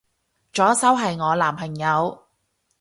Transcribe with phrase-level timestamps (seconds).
[0.51, 2.23] 左手係我男朋友